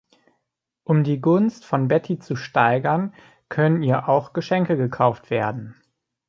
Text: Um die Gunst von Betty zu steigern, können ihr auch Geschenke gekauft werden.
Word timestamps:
Um 0.83 1.03
die 1.03 1.21
Gunst 1.21 1.63
von 1.63 1.87
Betty 1.87 2.17
zu 2.17 2.35
steigern, 2.35 3.13
können 3.49 3.83
ihr 3.83 4.09
auch 4.09 4.33
Geschenke 4.33 4.75
gekauft 4.75 5.29
werden. 5.29 5.79